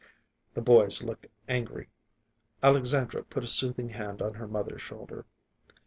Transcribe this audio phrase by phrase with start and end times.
[0.55, 1.89] The boys looked angry.
[2.63, 5.27] Alexandra put a soothing hand on her mother's shoulder.